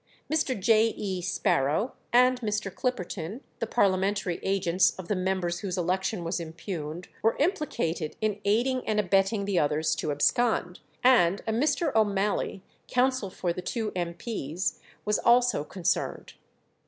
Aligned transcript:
Mr. 0.33 0.59
J. 0.59 0.87
E. 0.97 1.21
Sparrow 1.21 1.93
and 2.11 2.41
Mr. 2.41 2.73
Clipperton, 2.73 3.41
the 3.59 3.67
parliamentary 3.67 4.39
agents 4.41 4.95
of 4.97 5.09
the 5.09 5.15
members 5.15 5.59
whose 5.59 5.77
election 5.77 6.23
was 6.23 6.39
impugned, 6.39 7.07
were 7.21 7.37
implicated 7.37 8.15
in 8.19 8.39
aiding 8.43 8.81
and 8.87 8.99
abetting 8.99 9.45
the 9.45 9.59
others 9.59 9.93
to 9.93 10.09
abscond, 10.11 10.79
and 11.03 11.41
a 11.45 11.53
Mr. 11.53 11.93
O'Mally, 11.93 12.63
counsel 12.87 13.29
for 13.29 13.53
the 13.53 13.61
two 13.61 13.91
M.P.'s, 13.95 14.79
was 15.05 15.19
also 15.19 15.63
concerned. 15.63 16.33